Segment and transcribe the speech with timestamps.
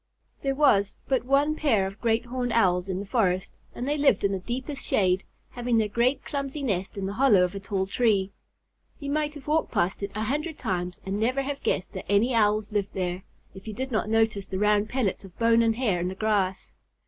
[0.41, 4.23] There was but one pair of Great Horned Owls in the forest, and they lived
[4.23, 7.85] in the deepest shade, having their great clumsy nest in the hollow of a tall
[7.85, 8.31] tree.
[8.99, 12.33] You might have walked past it a hundred times and never have guessed that any
[12.33, 13.21] Owls lived there,
[13.53, 16.73] if you did not notice the round pellets of bone and hair on the grass.